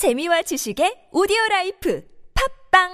재미와 0.00 0.40
지식의 0.40 1.12
오디오 1.12 1.36
라이프 1.50 2.02
팟빵 2.70 2.88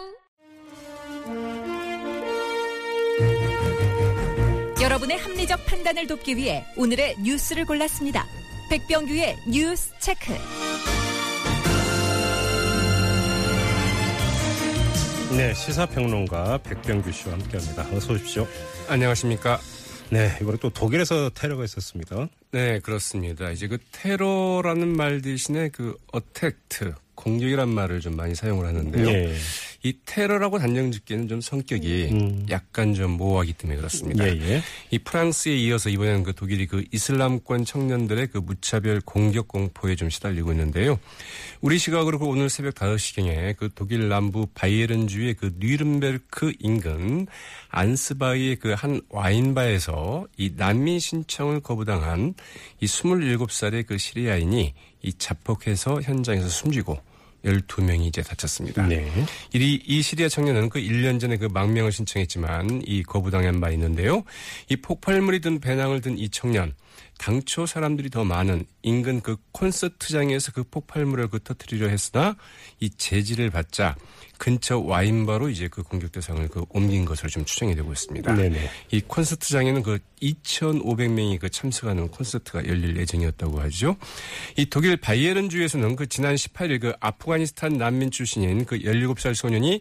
여러분의 4.82 5.16
합리적 5.16 5.66
판단을 5.66 6.08
돕기 6.08 6.36
위해 6.36 6.64
오늘의 6.76 7.18
뉴스를 7.22 7.64
골랐습니다. 7.64 8.26
백병규의 8.70 9.36
뉴스 9.48 9.92
체크. 10.00 10.32
네, 15.36 15.54
시사평론가 15.54 16.58
백병규 16.64 17.12
씨와 17.12 17.34
함께합니다. 17.34 17.86
어서 17.94 18.14
오십시오. 18.14 18.48
안녕하십니까. 18.88 19.60
네, 20.10 20.36
이번에 20.40 20.58
또 20.60 20.70
독일에서 20.70 21.30
테러가 21.30 21.64
있었습니다. 21.64 22.28
네, 22.52 22.78
그렇습니다. 22.80 23.50
이제 23.50 23.66
그 23.66 23.78
테러라는 23.92 24.88
말 24.88 25.20
대신에 25.20 25.68
그 25.68 25.96
attack, 26.12 26.94
공격이란 27.14 27.68
말을 27.68 28.00
좀 28.00 28.16
많이 28.16 28.34
사용을 28.34 28.66
하는데요. 28.66 29.06
예. 29.08 29.34
이 29.88 29.94
테러라고 30.04 30.58
단정 30.58 30.92
짓기에는 30.92 31.28
좀 31.28 31.40
성격이 31.40 32.08
음. 32.12 32.46
약간 32.50 32.94
좀 32.94 33.12
모호하기 33.12 33.54
때문에 33.54 33.76
그렇습니다. 33.76 34.26
예, 34.28 34.38
예. 34.40 34.62
이 34.90 34.98
프랑스에 34.98 35.54
이어서 35.56 35.90
이번에는 35.90 36.22
그 36.22 36.32
독일이 36.32 36.66
그 36.66 36.84
이슬람권 36.92 37.64
청년들의 37.64 38.28
그 38.28 38.38
무차별 38.38 39.00
공격 39.00 39.48
공포에 39.48 39.96
좀 39.96 40.10
시달리고 40.10 40.52
있는데요. 40.52 40.98
우리 41.60 41.78
시각으로 41.78 42.18
그 42.18 42.26
오늘 42.26 42.48
새벽 42.48 42.74
5시경에 42.74 43.56
그 43.56 43.70
독일 43.74 44.08
남부 44.08 44.46
바이에른주의 44.54 45.34
그 45.34 45.54
뉘른베르크 45.58 46.52
인근 46.60 47.26
안스바이의 47.70 48.56
그 48.56 48.76
한 48.76 49.00
와인바에서 49.08 50.26
이 50.36 50.52
난민 50.54 50.98
신청을 50.98 51.60
거부당한 51.60 52.34
이 52.80 52.86
27살의 52.86 53.86
그 53.86 53.96
시리아인이 53.96 54.74
이 55.02 55.12
자폭해서 55.14 56.02
현장에서 56.02 56.48
숨지고 56.48 56.98
12명이 57.44 58.06
이제 58.06 58.22
다쳤습니다. 58.22 58.86
네. 58.86 59.10
이, 59.54 59.80
이 59.86 60.02
시리아 60.02 60.28
청년은 60.28 60.68
그 60.68 60.80
1년 60.80 61.20
전에 61.20 61.36
그 61.36 61.46
망명을 61.46 61.92
신청했지만 61.92 62.82
이 62.86 63.02
거부당한 63.02 63.60
바 63.60 63.70
있는데요. 63.70 64.24
이 64.68 64.76
폭발물이 64.76 65.40
든 65.40 65.60
배낭을 65.60 66.00
든 66.00 66.16
이 66.16 66.28
청년. 66.30 66.72
당초 67.18 67.66
사람들이 67.66 68.10
더 68.10 68.24
많은 68.24 68.66
인근 68.82 69.20
그 69.20 69.36
콘서트장에서 69.52 70.52
그 70.52 70.64
폭발물을 70.64 71.28
그 71.28 71.40
터트리려 71.42 71.88
했으나 71.88 72.36
이 72.80 72.90
제지를 72.90 73.50
받자 73.50 73.96
근처 74.38 74.78
와인바로 74.78 75.48
이제 75.48 75.68
그 75.68 75.82
공격 75.82 76.12
대상을 76.12 76.46
그 76.48 76.64
옮긴 76.68 77.04
것으로 77.04 77.28
좀 77.28 77.44
추정이 77.44 77.74
되고 77.74 77.90
있습니다. 77.90 78.34
네네. 78.34 78.70
이 78.90 79.00
콘서트장에는 79.00 79.82
그 79.82 79.98
2,500명이 80.22 81.38
그 81.40 81.48
참석하는 81.48 82.08
콘서트가 82.08 82.66
열릴 82.66 82.96
예정이었다고 82.98 83.60
하죠. 83.62 83.96
이 84.56 84.66
독일 84.66 84.98
바이에른 84.98 85.48
주에서는 85.48 85.96
그 85.96 86.06
지난 86.06 86.34
18일 86.34 86.80
그 86.80 86.92
아프가니스탄 87.00 87.78
난민 87.78 88.10
출신인 88.10 88.66
그 88.66 88.78
17살 88.78 89.34
소년이 89.34 89.80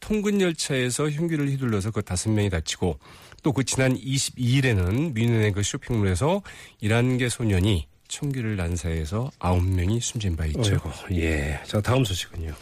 통근 0.00 0.40
열차에서 0.40 1.08
흉기를 1.08 1.48
휘둘러서 1.48 1.90
그 1.90 2.02
다섯 2.02 2.30
명이 2.30 2.50
다치고 2.50 2.98
또 3.42 3.52
그 3.52 3.64
지난 3.64 3.96
22일에는 3.96 5.14
뮌헨의 5.14 5.52
그 5.52 5.62
쇼핑몰에서 5.62 6.42
11개 6.82 7.28
소년이 7.28 7.86
총기를 8.08 8.56
난사해서 8.56 9.30
9명이 9.38 10.00
숨진 10.00 10.36
바 10.36 10.46
있죠. 10.46 10.60
어이구, 10.60 10.90
예. 11.12 11.60
자, 11.66 11.80
다음 11.80 12.04
소식은요. 12.04 12.52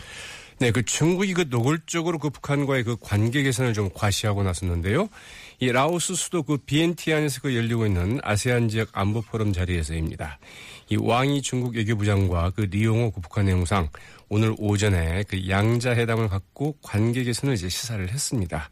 네, 0.59 0.71
그 0.71 0.83
중국이 0.85 1.35
그 1.35 1.47
노골적으로 1.49 2.19
그 2.19 2.31
북한과의 2.31 2.85
그 2.85 2.97
관계 3.01 3.43
개선을 3.43 3.75
좀 3.75 3.91
과시하고 3.93 4.43
나섰는데요. 4.43 5.09
이 5.59 5.73
라오스 5.73 6.15
수도 6.15 6.43
그 6.43 6.59
비엔티안에서 6.59 7.41
그 7.41 7.57
열리고 7.57 7.87
있는 7.87 8.21
아세안 8.23 8.69
지역 8.69 8.91
안보 8.93 9.23
포럼 9.23 9.53
자리에서입니다. 9.53 10.39
이 10.91 10.97
왕이 10.97 11.43
중국 11.43 11.77
외교부장과 11.77 12.51
그 12.51 12.63
리용호 12.63 13.13
그 13.13 13.21
북한 13.21 13.47
내무상 13.47 13.89
오늘 14.29 14.55
오전에 14.59 15.25
그 15.29 15.49
양자 15.49 15.97
회담을 15.97 16.29
갖고 16.29 16.77
관계 16.83 17.25
개선을 17.25 17.55
이제 17.55 17.69
시사를 17.69 18.09
했습니다. 18.09 18.69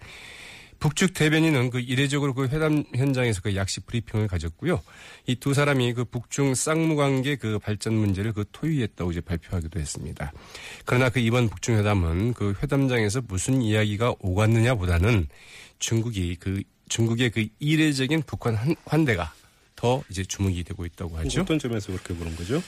북측 0.79 1.15
대변인은 1.15 1.71
그 1.71 1.81
이례적으로 1.81 2.35
그 2.35 2.47
회담 2.49 2.85
현장에서 2.95 3.41
그 3.41 3.57
약식 3.57 3.87
브리핑을 3.87 4.29
가졌고요. 4.29 4.83
이 5.27 5.35
두 5.37 5.55
사람이 5.55 5.95
그 5.95 6.05
북중 6.05 6.55
쌍무 6.55 6.97
관계 6.97 7.37
그 7.37 7.59
발전 7.59 7.95
문제를 7.95 8.35
그 8.35 8.45
토의했다고 8.53 9.13
이제 9.13 9.23
발표하기도 9.23 9.81
했습니다. 9.81 10.33
그러나 10.85 11.09
그 11.09 11.21
이번 11.21 11.49
북중 11.49 11.79
회담은 11.79 12.35
그 12.35 12.55
회담장에서 12.63 13.23
무슨 13.27 13.63
이야기가 13.63 14.17
오갔느냐 14.21 14.75
보다는 14.75 15.27
중국이 15.79 16.37
그 16.37 16.63
중국의 16.89 17.31
그 17.31 17.47
이례적인 17.59 18.23
북한 18.27 18.55
한- 18.55 18.77
환대가 18.85 19.33
더 19.77 20.03
이제 20.11 20.23
주목이 20.25 20.65
되고 20.65 20.85
있다고 20.85 21.17
하죠. 21.19 21.43
어떤 21.43 21.59
점에서 21.59 21.93
그렇게 21.93 22.15
보는 22.15 22.37
거죠? 22.37 22.63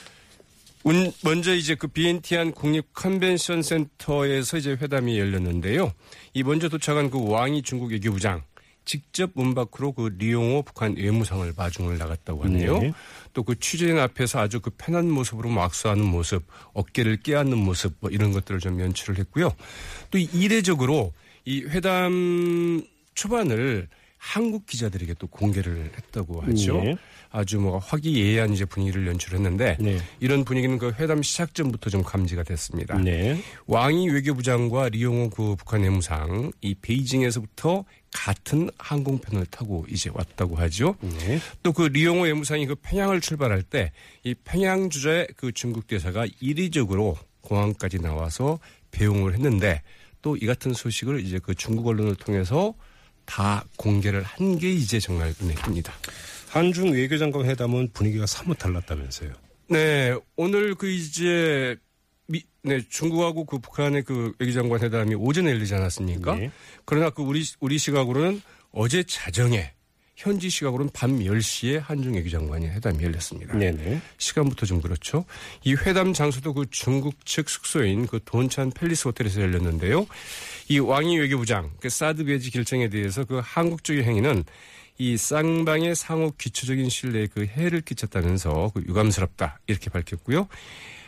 운- 0.83 1.11
먼저 1.23 1.53
이제 1.55 1.75
그 1.75 1.87
비엔티안 1.87 2.51
국립 2.51 2.93
컨벤션 2.93 3.61
센터에서 3.61 4.57
이제 4.57 4.71
회담이 4.71 5.17
열렸는데요. 5.19 5.93
이 6.33 6.43
먼저 6.43 6.69
도착한 6.69 7.09
그 7.09 7.27
왕이 7.29 7.61
중국 7.63 7.91
외교부장 7.91 8.43
직접 8.85 9.31
문 9.33 9.53
밖으로 9.53 9.91
그 9.91 10.15
리용호 10.17 10.61
북한 10.61 10.95
외무상을 10.95 11.51
마중을 11.57 11.97
나갔다고 11.97 12.45
하네요. 12.45 12.79
네. 12.79 12.93
또그 13.33 13.59
취재인 13.59 13.97
앞에서 13.99 14.39
아주 14.39 14.61
그 14.61 14.69
편한 14.77 15.09
모습으로 15.09 15.49
막 15.49 15.63
악수하는 15.65 16.05
모습, 16.05 16.45
어깨를 16.73 17.17
깨안는 17.17 17.57
모습 17.57 17.95
뭐 17.99 18.09
이런 18.09 18.31
것들을 18.31 18.61
좀 18.61 18.79
연출을 18.79 19.19
했고요. 19.19 19.53
또 20.09 20.17
이례적으로 20.17 21.11
이 21.43 21.63
회담 21.63 22.81
초반을 23.13 23.89
한국 24.17 24.65
기자들에게 24.65 25.13
또 25.19 25.27
공개를 25.27 25.91
했다고 25.95 26.41
하죠. 26.41 26.81
네. 26.81 26.95
아주 27.29 27.59
뭐 27.59 27.77
화기애애한 27.77 28.53
이제 28.53 28.65
분위기를 28.65 29.05
연출했는데 29.07 29.77
네. 29.79 29.97
이런 30.19 30.43
분위기는 30.43 30.77
그 30.77 30.91
회담 30.99 31.21
시작 31.21 31.53
전부터 31.53 31.89
좀 31.89 32.03
감지가 32.03 32.43
됐습니다. 32.43 32.97
네. 32.97 33.41
왕이 33.67 34.09
외교부장과 34.09 34.89
리용호 34.89 35.29
그 35.29 35.55
북한 35.55 35.81
내무상 35.81 36.51
이 36.61 36.73
베이징에서부터 36.75 37.85
같은 38.11 38.69
항공편을 38.77 39.45
타고 39.47 39.85
이제 39.89 40.09
왔다고 40.13 40.55
하죠. 40.55 40.95
네. 41.01 41.39
또그 41.63 41.83
리용호 41.83 42.23
외무상이 42.23 42.65
그 42.65 42.75
평양을 42.75 43.21
출발할 43.21 43.63
때 43.63 43.91
이 44.23 44.33
평양 44.43 44.89
주재 44.89 45.27
그 45.37 45.51
중국 45.51 45.87
대사가 45.87 46.25
이리적으로 46.41 47.17
공항까지 47.41 47.99
나와서 47.99 48.59
배웅을 48.91 49.33
했는데 49.33 49.81
또 50.21 50.35
이 50.35 50.45
같은 50.45 50.73
소식을 50.73 51.23
이제 51.23 51.39
그 51.39 51.53
중국 51.55 51.87
언론을 51.87 52.15
통해서 52.15 52.73
다 53.27 53.63
공개를 53.75 54.23
한 54.23 54.57
게 54.57 54.71
이제 54.71 54.99
정말 54.99 55.33
띕니다. 55.33 55.91
한중 56.49 56.93
외교장관 56.93 57.45
회담은 57.45 57.89
분위기가 57.93 58.25
사뭇 58.25 58.57
달랐다면서요. 58.57 59.31
네, 59.69 60.15
오늘 60.37 60.73
그 60.73 60.89
이제 60.89 61.75
미, 62.25 62.41
네, 62.63 62.81
중국하고 62.89 63.45
그 63.45 63.59
북한의 63.59 64.03
그 64.03 64.33
외교장관 64.39 64.81
회담이 64.81 65.13
오전에 65.15 65.51
열리지 65.51 65.75
않았습니까? 65.75 66.35
네. 66.35 66.51
그러나 66.85 67.09
그 67.11 67.21
우리 67.21 67.43
우리 67.59 67.77
시각으로는 67.77 68.41
어제 68.71 69.03
자정에 69.03 69.71
현지 70.15 70.49
시각으로는 70.49 70.89
밤 70.93 71.19
10시에 71.19 71.79
한중 71.79 72.15
외교장관이 72.15 72.65
회담이 72.69 73.03
열렸습니다. 73.03 73.55
네네. 73.55 74.01
시간부터 74.17 74.65
좀 74.65 74.81
그렇죠. 74.81 75.25
이 75.63 75.75
회담 75.75 76.11
장소도 76.11 76.55
그 76.55 76.65
중국 76.71 77.23
측 77.23 77.47
숙소인 77.49 78.07
그 78.07 78.19
돈찬 78.25 78.71
팰리스 78.71 79.09
호텔에서 79.09 79.41
열렸는데요. 79.41 80.07
이 80.69 80.79
왕이 80.79 81.17
외교부장 81.17 81.71
그 81.79 81.89
사드 81.89 82.25
배지 82.25 82.51
결정에 82.51 82.89
대해서 82.89 83.23
그 83.23 83.39
한국 83.43 83.83
쪽의 83.83 84.03
행위는 84.03 84.43
이 84.97 85.15
쌍방의 85.15 85.95
상호 85.95 86.31
기초적인 86.37 86.89
신뢰에 86.89 87.27
그 87.27 87.45
해를 87.45 87.81
끼쳤다면서 87.81 88.71
그 88.73 88.81
유감스럽다 88.81 89.59
이렇게 89.67 89.89
밝혔고요. 89.89 90.47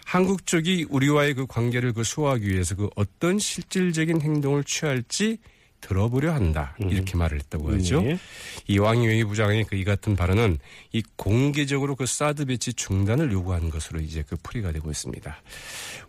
한국 0.05 0.45
쪽이 0.45 0.85
우리와의 0.89 1.33
그 1.33 1.45
관계를 1.45 1.93
그 1.93 2.03
소화하기 2.03 2.47
위해서 2.47 2.75
그 2.75 2.89
어떤 2.95 3.37
실질적인 3.37 4.21
행동을 4.21 4.63
취할지 4.63 5.37
들어보려 5.81 6.33
한다 6.33 6.75
이렇게 6.77 7.17
말을 7.17 7.39
했다고 7.39 7.71
하죠. 7.73 8.01
네. 8.01 8.17
이 8.67 8.77
왕이 8.77 9.07
외교 9.07 9.27
부장의 9.29 9.63
그 9.65 9.79
이 9.79 9.85
같은 9.85 10.15
발언은 10.17 10.59
이 10.91 11.01
공개적으로 11.15 11.95
그 11.95 12.05
사드 12.05 12.45
배치 12.45 12.73
중단을 12.73 13.31
요구한 13.31 13.69
것으로 13.69 14.01
이제 14.01 14.23
그 14.27 14.35
풀이가 14.43 14.73
되고 14.73 14.91
있습니다. 14.91 15.41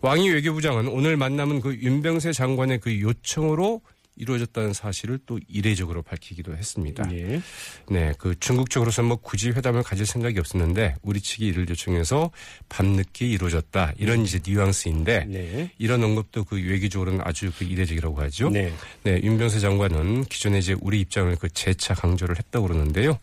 왕이 0.01 0.29
외교부장은 0.29 0.89
오늘 0.89 1.15
만남은 1.15 1.61
그 1.61 1.73
윤병세 1.75 2.33
장관의 2.33 2.79
그 2.79 2.99
요청으로 2.99 3.81
이루어졌다는 4.21 4.73
사실을 4.73 5.19
또 5.25 5.39
이례적으로 5.47 6.03
밝히기도 6.03 6.55
했습니다. 6.55 7.07
네. 7.07 7.41
네, 7.89 8.13
그 8.19 8.35
중국 8.39 8.69
쪽으로서 8.69 9.01
뭐 9.01 9.17
굳이 9.17 9.49
회담을 9.49 9.81
가질 9.81 10.05
생각이 10.05 10.37
없었는데 10.39 10.95
우리 11.01 11.19
측이 11.19 11.47
이를 11.47 11.67
요청해서 11.67 12.29
밤늦게 12.69 13.27
이루어졌다 13.27 13.93
이런 13.97 14.21
이제 14.21 14.39
뉘앙스인데 14.45 15.25
네. 15.25 15.71
이런 15.79 16.03
언급도 16.03 16.43
그 16.43 16.55
외교적으로는 16.55 17.21
아주 17.23 17.51
그 17.57 17.65
이례적이라고 17.65 18.21
하죠. 18.21 18.49
네. 18.49 18.71
네, 19.03 19.19
윤병세 19.23 19.59
장관은 19.59 20.25
기존에 20.25 20.59
이제 20.59 20.75
우리 20.81 20.99
입장을 21.01 21.35
그 21.37 21.49
재차 21.49 21.95
강조를 21.95 22.37
했다고 22.37 22.67
그러는데요. 22.67 23.17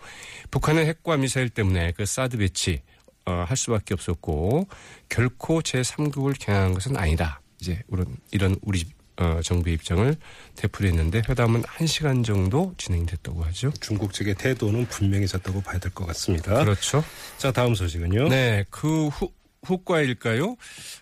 북한의 0.51 0.87
핵과 0.87 1.17
미사일 1.17 1.49
때문에 1.49 1.93
그 1.93 2.07
사드 2.07 2.39
배치 2.39 2.83
어, 3.25 3.45
할 3.47 3.57
수밖에 3.57 3.95
없었고 3.95 4.67
결코 5.09 5.63
제 5.63 5.83
3국을 5.83 6.35
겨냥한 6.41 6.75
것은 6.75 6.97
아니다. 6.97 7.41
이제 7.61 7.83
이런 7.89 8.17
이런 8.33 8.57
우리 8.63 8.85
어, 9.21 9.41
정부의 9.43 9.75
입장을 9.75 10.15
되풀이 10.57 10.89
했는데 10.89 11.23
회담은 11.29 11.63
1시간 11.63 12.25
정도 12.25 12.73
진행됐다고 12.79 13.43
하죠. 13.45 13.73
중국 13.81 14.13
측의 14.13 14.35
태도는 14.37 14.87
분명해졌다고 14.89 15.61
봐야 15.63 15.79
될 15.79 15.91
것 15.93 16.07
같습니다. 16.07 16.63
그렇죠. 16.65 17.03
자, 17.39 17.51
다음 17.51 17.75
소식은요. 17.75 18.29
네, 18.29 18.65
그 18.71 19.09
후, 19.09 19.31
후과일까요? 19.65 20.57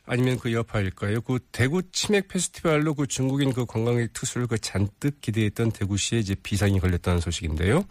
아니면 0.07 0.39
그 0.39 0.53
여파일까요? 0.53 1.21
그 1.21 1.39
대구 1.53 1.83
치맥 1.93 2.29
페스티벌로 2.29 2.95
그 2.95 3.07
중국인 3.07 3.53
그 3.53 3.67
관광객 3.67 4.13
투수를 4.15 4.47
그 4.47 4.59
잔뜩 4.59 5.21
기대했던 5.21 5.73
대구시에 5.73 6.19
이제 6.19 6.35
비상이 6.43 6.81
걸렸다는 6.81 7.21
소식인데요. 7.21 7.85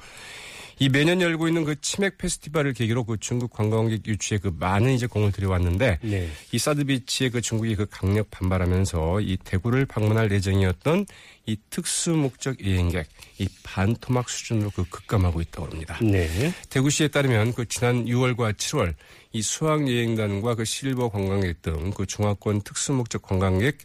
이 0.79 0.89
매년 0.89 1.21
열고 1.21 1.47
있는 1.47 1.63
그 1.63 1.79
치맥 1.79 2.17
페스티벌을 2.17 2.73
계기로 2.73 3.05
그 3.05 3.17
중국 3.19 3.51
관광객 3.51 4.05
유치에 4.05 4.39
그 4.39 4.51
많은 4.59 4.91
이제 4.91 5.07
공을 5.07 5.31
들여왔는데 5.31 5.99
네. 6.01 6.29
이 6.51 6.59
사드비치에 6.59 7.29
그 7.29 7.41
중국이 7.41 7.75
그 7.75 7.85
강력 7.89 8.29
반발하면서 8.31 9.21
이 9.21 9.37
대구를 9.37 9.85
방문할 9.85 10.31
예정이었던 10.31 11.05
이 11.45 11.57
특수 11.69 12.11
목적 12.11 12.63
여행객 12.65 13.07
이 13.37 13.47
반토막 13.63 14.29
수준으로 14.29 14.71
그 14.75 14.83
급감하고 14.89 15.41
있다고 15.41 15.67
합니다. 15.67 15.97
네. 16.01 16.27
대구시에 16.69 17.07
따르면 17.07 17.53
그 17.53 17.65
지난 17.67 18.05
6월과 18.05 18.53
7월 18.53 18.93
이 19.31 19.41
수학 19.41 19.87
여행단과 19.87 20.55
그 20.55 20.65
실버 20.65 21.09
관광객 21.09 21.61
등 21.61 21.85
그 21.95 22.05
중화권 22.05 22.61
특수 22.61 22.93
목적 22.93 23.21
관광객 23.21 23.77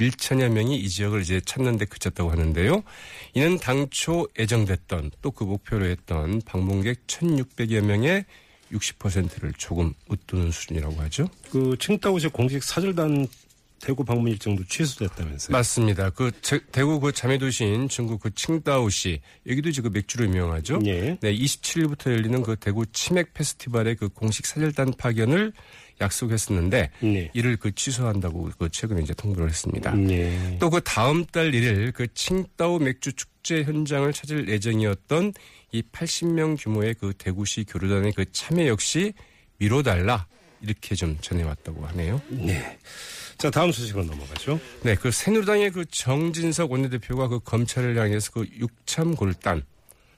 1천여 0.00 0.48
명이 0.50 0.76
이 0.76 0.88
지역을 0.88 1.22
이제 1.22 1.40
찾는 1.44 1.76
데 1.76 1.84
그쳤다고 1.84 2.30
하는데요. 2.30 2.82
이는 3.34 3.58
당초 3.58 4.26
예정됐던 4.38 5.10
또 5.20 5.32
그 5.32 5.44
목표로 5.44 5.86
했던 5.86 6.40
방문객 6.44 7.06
1,600여 7.06 7.80
명의 7.80 8.24
60%를 8.72 9.52
조금 9.58 9.92
웃도는 10.08 10.50
수준이라고 10.50 10.94
하죠. 11.02 11.28
그 11.50 11.76
칭따오시 11.78 12.28
공식 12.28 12.62
사절단 12.62 13.26
대구 13.80 14.04
방문 14.04 14.30
일정도 14.30 14.62
취소됐다면서요? 14.64 15.52
맞습니다. 15.52 16.10
그 16.10 16.30
대구 16.70 17.00
그 17.00 17.10
자매도시인 17.12 17.88
중국 17.88 18.20
그 18.20 18.32
칭다오시 18.32 19.20
여기도 19.48 19.68
이제 19.70 19.82
그 19.82 19.88
맥주로 19.88 20.24
유명하죠. 20.24 20.78
예. 20.86 21.18
네, 21.20 21.34
27일부터 21.34 22.12
열리는 22.12 22.42
그 22.42 22.54
대구 22.56 22.86
치맥 22.86 23.34
페스티벌의 23.34 23.96
그 23.96 24.08
공식 24.08 24.46
사절단 24.46 24.94
파견을 24.96 25.52
약속했었는데 26.02 26.90
네. 27.00 27.30
이를 27.32 27.56
그 27.56 27.74
취소한다고 27.74 28.50
그 28.58 28.68
최근에 28.70 29.02
이제 29.02 29.14
통보를 29.14 29.48
했습니다. 29.48 29.94
네. 29.94 30.58
또그 30.60 30.82
다음 30.82 31.24
달 31.24 31.52
1일 31.52 31.94
그 31.94 32.12
칭다오 32.12 32.78
맥주 32.78 33.12
축제 33.14 33.62
현장을 33.62 34.12
찾을 34.12 34.48
예정이었던 34.48 35.32
이 35.72 35.82
80명 35.92 36.56
규모의 36.58 36.94
그 37.00 37.12
대구시 37.16 37.64
교류단의 37.64 38.12
그 38.12 38.24
참여 38.30 38.66
역시 38.66 39.14
미뤄달라 39.58 40.26
이렇게 40.60 40.94
좀 40.94 41.16
전해왔다고 41.20 41.86
하네요. 41.86 42.20
네. 42.28 42.78
자, 43.38 43.50
다음 43.50 43.72
소식으로 43.72 44.04
넘어가죠. 44.04 44.60
네, 44.82 44.94
그 44.94 45.10
새누리당의 45.10 45.72
그 45.72 45.84
정진석 45.86 46.70
원내대표가 46.70 47.26
그 47.26 47.40
검찰을 47.40 47.98
향해서 47.98 48.30
그 48.30 48.46
육참 48.56 49.16
골단 49.16 49.62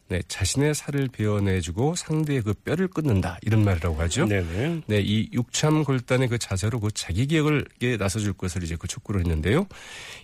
네, 0.09 0.21
자신의 0.29 0.75
살을 0.75 1.09
베어내주고 1.09 1.95
상대의 1.95 2.43
그 2.43 2.53
뼈를 2.53 2.89
끊는다 2.89 3.39
이런 3.43 3.65
말이라고 3.65 3.97
하죠. 4.03 4.27
네네. 4.27 4.83
네, 4.87 5.01
이 5.01 5.31
육참 5.33 5.83
골단의 5.83 6.29
그 6.29 6.39
자세로 6.39 6.79
그 6.81 6.91
자기 6.93 7.27
개혁을 7.27 7.65
나서줄 7.99 8.35
것을 8.35 8.63
이제 8.63 8.77
그 8.79 8.87
촉구를 8.87 9.23
했는데요. 9.23 9.67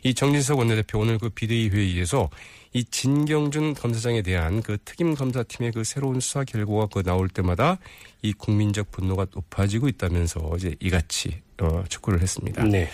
이 0.03 0.13
정진석 0.13 0.59
원내대표 0.59 0.99
오늘 0.99 1.19
그 1.19 1.31
비대위 1.31 1.71
회의에서 1.71 2.29
이 2.73 2.85
진경준 2.85 3.75
검사장에 3.75 4.23
대한 4.23 4.63
그 4.63 4.77
특임 4.85 5.15
검사팀의 5.15 5.73
그 5.73 5.83
새로운 5.83 6.21
수사 6.21 6.45
결과가 6.45 6.87
그 6.87 7.03
나올 7.03 7.29
때마다 7.29 7.79
이 8.23 8.33
국민적 8.33 8.91
분노가 8.91 9.27
높아지고 9.35 9.89
있다면서 9.89 10.53
이제 10.57 10.77
이같이 10.79 11.41
어, 11.59 11.83
촉구를 11.89 12.21
했습니다. 12.21 12.63
네. 12.65 12.89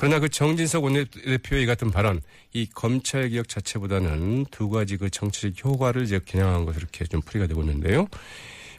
그러나 0.00 0.18
그 0.18 0.30
정진석 0.30 0.82
원내대표의 0.84 1.66
같은 1.66 1.90
발언, 1.90 2.22
이 2.54 2.66
검찰 2.74 3.28
개혁 3.28 3.50
자체보다는 3.50 4.46
두 4.50 4.70
가지 4.70 4.96
그 4.96 5.10
정치적 5.10 5.62
효과를 5.62 6.04
이제 6.04 6.18
겨냥한 6.24 6.64
것으로 6.64 6.80
이렇게 6.80 7.04
좀 7.04 7.20
풀이가 7.20 7.46
되고 7.46 7.60
있는데요. 7.60 8.08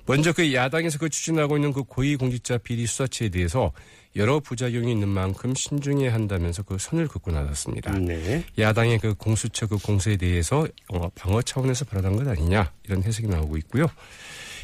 먼저 0.08 0.34
그 0.34 0.52
야당에서 0.52 0.98
그 0.98 1.10
추진하고 1.10 1.58
있는 1.58 1.74
그 1.74 1.84
고위공직자 1.84 2.58
비리 2.58 2.88
수사체에 2.88 3.30
대해서 3.30 3.72
여러 4.16 4.40
부작용이 4.40 4.92
있는 4.92 5.10
만큼 5.10 5.54
신중해야 5.54 6.12
한다면서 6.12 6.64
그 6.64 6.78
선을 6.80 7.08
긋고 7.08 7.30
나섰습니다. 7.30 7.92
네. 8.00 8.44
야당의 8.58 8.98
그 8.98 9.14
공수처 9.14 9.68
그 9.68 9.78
공세에 9.78 10.18
대해서 10.18 10.68
어, 10.92 11.08
방어 11.10 11.44
차원에서 11.44 11.86
발언한 11.86 12.16
것 12.16 12.28
아니냐 12.28 12.72
이런 12.88 13.04
해석이 13.04 13.28
나오고 13.28 13.58
있고요. 13.58 13.86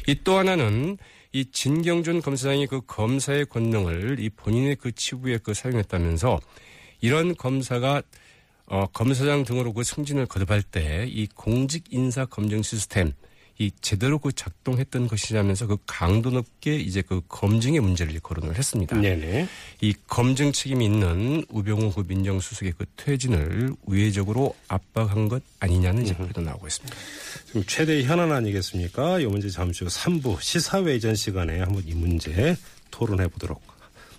이 0.08 0.16
또 0.24 0.36
하나는 0.38 0.98
이 1.32 1.44
진경준 1.44 2.22
검사장이 2.22 2.66
그 2.66 2.80
검사의 2.86 3.46
권능을 3.46 4.18
이 4.20 4.30
본인의 4.30 4.76
그 4.76 4.92
치부에 4.92 5.38
그 5.38 5.54
사용했다면서 5.54 6.40
이런 7.00 7.36
검사가 7.36 8.02
어, 8.66 8.86
검사장 8.92 9.44
등으로 9.44 9.72
그 9.72 9.82
승진을 9.82 10.26
거듭할 10.26 10.62
때 10.62 11.06
이 11.08 11.26
공직 11.34 11.84
인사 11.90 12.24
검증 12.26 12.62
시스템 12.62 13.12
이 13.60 13.72
제대로 13.80 14.20
그 14.20 14.30
작동했던 14.32 15.08
것이라면서 15.08 15.66
그 15.66 15.78
강도 15.84 16.30
높게 16.30 16.76
이제 16.76 17.02
그 17.02 17.20
검증의 17.28 17.80
문제를 17.80 18.20
거론을 18.20 18.56
했습니다. 18.56 18.96
네네. 18.96 19.48
이 19.80 19.94
검증 20.06 20.52
책임이 20.52 20.84
있는 20.84 21.44
우병우 21.48 21.92
그 21.92 22.04
민정수석의 22.06 22.74
그 22.78 22.86
퇴진을 22.96 23.74
우회적으로 23.84 24.54
압박한 24.68 25.28
것 25.28 25.42
아니냐는 25.58 26.04
제표도 26.04 26.40
나오고 26.40 26.68
있습니다. 26.68 26.96
지금 27.46 27.64
최대 27.66 28.04
현안 28.04 28.30
아니겠습니까? 28.30 29.18
이 29.18 29.26
문제 29.26 29.50
잠시 29.50 29.82
후 29.82 29.90
3부 29.90 30.40
시사회 30.40 30.94
이전 30.94 31.16
시간에 31.16 31.58
한번 31.58 31.82
이 31.84 31.94
문제 31.94 32.56
토론해 32.92 33.26
보도록 33.26 33.60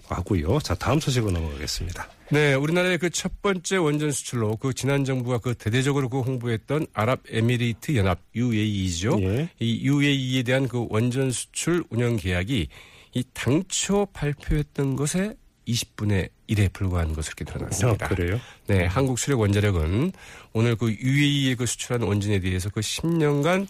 하고요. 0.09 0.59
자, 0.59 0.75
다음 0.75 0.99
소식으로 0.99 1.31
넘어가겠습니다. 1.31 2.09
네, 2.31 2.53
우리나라의 2.53 2.97
그 2.99 3.09
첫 3.09 3.41
번째 3.41 3.77
원전 3.77 4.11
수출로 4.11 4.55
그 4.57 4.73
지난 4.73 5.03
정부가 5.03 5.39
그 5.39 5.55
대대적으로 5.55 6.09
그 6.09 6.19
홍보했던 6.21 6.87
아랍에미리트 6.93 7.95
연합 7.95 8.19
UAE죠. 8.35 9.17
예. 9.21 9.49
이 9.59 9.83
UAE에 9.83 10.43
대한 10.43 10.67
그 10.67 10.85
원전 10.89 11.31
수출 11.31 11.83
운영 11.89 12.17
계약이 12.17 12.67
이 13.13 13.23
당초 13.33 14.05
발표했던 14.13 14.95
것에 14.95 15.33
20분의 15.67 16.29
1에 16.49 16.71
불과한 16.71 17.13
것으로 17.13 17.33
이렇게 17.37 17.45
드러났습니다. 17.51 18.05
아, 18.05 18.09
그래요? 18.09 18.39
네, 18.67 18.85
한국 18.85 19.19
수력 19.19 19.39
원자력은 19.39 20.11
오늘 20.53 20.75
그 20.75 20.91
UAE에 20.91 21.55
그 21.55 21.65
수출한 21.65 22.03
원전에 22.03 22.39
대해서 22.39 22.69
그 22.69 22.79
10년간 22.79 23.67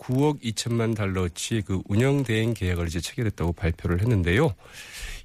9억 0.00 0.42
2천만 0.42 0.96
달러치 0.96 1.62
그 1.64 1.80
운영 1.86 2.24
대행 2.24 2.54
계약을 2.54 2.88
이제 2.88 3.00
체결했다고 3.00 3.52
발표를 3.52 4.00
했는데요. 4.00 4.54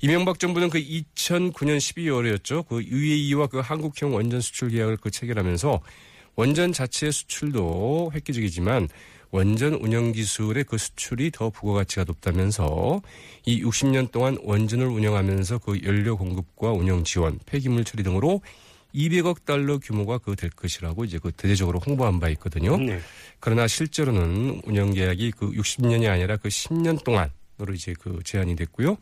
이명박 0.01 0.39
정부는 0.39 0.69
그 0.69 0.79
2009년 0.79 1.77
12월이었죠. 1.77 2.67
그 2.67 2.83
UAE와 2.83 3.47
그 3.47 3.59
한국형 3.59 4.13
원전 4.13 4.41
수출 4.41 4.69
계약을 4.69 4.97
그 4.97 5.09
체결하면서 5.09 5.81
원전 6.35 6.73
자체의 6.73 7.13
수출도 7.13 8.11
획기적이지만 8.13 8.89
원전 9.31 9.73
운영 9.73 10.11
기술의 10.11 10.65
그 10.65 10.77
수출이 10.77 11.31
더 11.31 11.49
부가가치가 11.49 12.03
높다면서 12.03 13.01
이 13.45 13.63
60년 13.63 14.11
동안 14.11 14.37
원전을 14.43 14.85
운영하면서 14.85 15.57
그 15.59 15.79
연료 15.83 16.17
공급과 16.17 16.71
운영 16.71 17.03
지원, 17.03 17.39
폐기물 17.45 17.83
처리 17.83 18.03
등으로 18.03 18.41
200억 18.95 19.45
달러 19.45 19.77
규모가 19.77 20.19
그 20.19 20.35
될 20.35 20.49
것이라고 20.49 21.05
이제 21.05 21.17
그 21.17 21.31
대대적으로 21.31 21.79
홍보한 21.79 22.19
바 22.19 22.29
있거든요. 22.29 22.77
네. 22.77 22.99
그러나 23.39 23.67
실제로는 23.67 24.61
운영 24.65 24.93
계약이 24.93 25.31
그 25.31 25.51
60년이 25.51 26.09
아니라 26.09 26.37
그 26.37 26.49
10년 26.49 27.03
동안으로 27.03 27.73
이제 27.73 27.93
그 27.99 28.19
제한이 28.23 28.55
됐고요. 28.55 28.97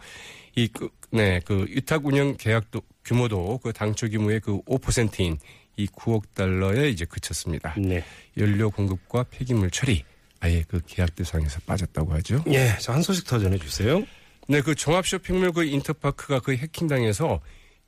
이, 0.55 0.67
그, 0.67 0.89
네, 1.11 1.41
그 1.45 1.65
위탁 1.69 2.05
운영 2.05 2.35
계약도 2.37 2.81
규모도 3.03 3.59
그 3.63 3.73
당초 3.73 4.07
규모의 4.07 4.39
그 4.39 4.61
5%인 4.61 5.37
이 5.75 5.87
9억 5.87 6.23
달러에 6.35 6.89
이제 6.89 7.05
그쳤습니다. 7.05 7.75
네. 7.77 8.03
연료 8.37 8.69
공급과 8.69 9.23
폐기물 9.23 9.71
처리 9.71 10.03
아예 10.39 10.63
그 10.67 10.81
계약 10.85 11.15
대상에서 11.15 11.59
빠졌다고 11.65 12.13
하죠. 12.15 12.43
예, 12.47 12.75
자, 12.79 12.93
한 12.93 13.01
소식 13.01 13.25
더 13.25 13.39
전해 13.39 13.57
주세요. 13.57 14.03
네, 14.47 14.61
그 14.61 14.75
종합 14.75 15.07
쇼핑몰 15.07 15.51
그 15.51 15.63
인터파크가 15.63 16.41
그 16.41 16.55
해킹당해서 16.55 17.39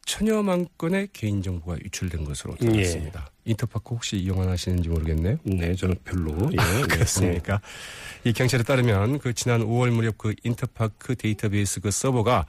천여만 0.05 0.67
건의 0.77 1.09
개인정보가 1.13 1.77
유출된 1.83 2.23
것으로 2.25 2.55
드러났습니다. 2.55 3.27
예. 3.27 3.51
인터파크 3.51 3.95
혹시 3.95 4.17
이용하시는지 4.17 4.87
모르겠네요. 4.89 5.37
네, 5.43 5.75
저는 5.75 5.95
별로. 6.03 6.31
예, 6.53 6.57
아, 6.59 6.81
그렇습니까? 6.87 7.59
네. 8.23 8.29
이 8.29 8.33
경찰에 8.33 8.63
따르면 8.63 9.19
그 9.19 9.33
지난 9.33 9.61
5월 9.61 9.89
무렵 9.89 10.17
그 10.17 10.33
인터파크 10.43 11.15
데이터베이스 11.15 11.81
그 11.81 11.91
서버가 11.91 12.45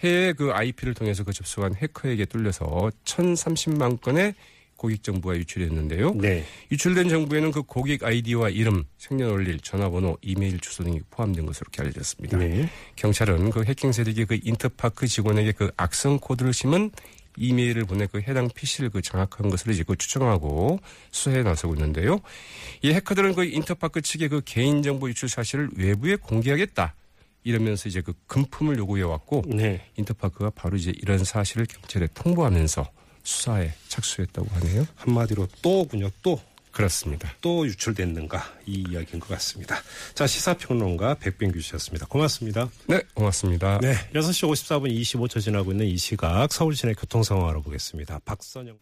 해외 0.00 0.32
그 0.32 0.52
IP를 0.52 0.94
통해서 0.94 1.24
그 1.24 1.32
접속한 1.32 1.74
해커에게 1.74 2.24
뚫려서 2.26 2.90
1,030만 3.04 4.00
건의 4.00 4.34
고객 4.82 5.04
정보가 5.04 5.36
유출됐는데요. 5.36 6.14
네. 6.14 6.44
유출된 6.72 7.08
정보에는 7.08 7.52
그 7.52 7.62
고객 7.62 8.02
아이디와 8.02 8.48
이름, 8.48 8.82
생년월일, 8.98 9.60
전화번호, 9.60 10.18
이메일 10.22 10.58
주소 10.58 10.82
등이 10.82 11.02
포함된 11.08 11.46
것으로 11.46 11.66
이렇게 11.68 11.82
알려졌습니다. 11.82 12.36
네. 12.38 12.68
경찰은 12.96 13.50
그 13.50 13.62
해킹 13.62 13.92
세력이 13.92 14.24
그 14.24 14.40
인터파크 14.42 15.06
직원에게 15.06 15.52
그 15.52 15.70
악성 15.76 16.18
코드를 16.18 16.52
심은 16.52 16.90
이메일을 17.36 17.84
보내 17.84 18.08
그 18.08 18.20
해당 18.20 18.48
PC를 18.52 18.90
그 18.90 19.00
장악한 19.00 19.52
이제 19.70 19.84
그 19.84 19.94
추정하고 19.94 20.80
수사에 21.12 21.44
나서고 21.44 21.74
있는데요. 21.74 22.18
이 22.82 22.90
해커들은 22.92 23.36
그 23.36 23.44
인터파크 23.44 24.02
측의 24.02 24.28
그 24.30 24.40
개인정보 24.44 25.08
유출 25.08 25.28
사실을 25.28 25.70
외부에 25.76 26.16
공개하겠다. 26.16 26.96
이러면서 27.44 27.88
이제 27.88 28.00
그 28.00 28.14
금품을 28.26 28.78
요구해 28.78 29.02
왔고 29.02 29.44
네. 29.46 29.86
인터파크가 29.96 30.50
바로 30.50 30.76
이제 30.76 30.92
이런 30.96 31.22
사실을 31.22 31.66
경찰에 31.66 32.08
통보하면서 32.14 33.01
수사에 33.22 33.72
착수했다고 33.88 34.48
하네요. 34.50 34.86
한마디로 34.96 35.48
또군요, 35.62 36.10
또. 36.22 36.40
그렇습니다. 36.72 37.30
또 37.42 37.66
유출됐는가 37.66 38.42
이 38.66 38.84
이야기인 38.90 39.20
것 39.20 39.28
같습니다. 39.28 39.76
자 40.14 40.26
시사평론가 40.26 41.16
백병규 41.16 41.60
씨였습니다. 41.60 42.06
고맙습니다. 42.06 42.70
네, 42.86 43.02
고맙습니다. 43.12 43.78
네, 43.80 43.92
6시 44.14 44.48
54분 44.48 44.90
25초 44.90 45.40
지나고 45.42 45.72
있는 45.72 45.86
이 45.86 45.98
시각 45.98 46.50
서울 46.50 46.74
시내 46.74 46.94
교통 46.94 47.22
상황 47.22 47.48
알아보겠습니다. 47.50 48.20
박선영. 48.24 48.78